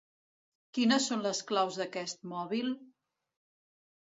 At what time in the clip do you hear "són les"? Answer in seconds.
1.11-1.41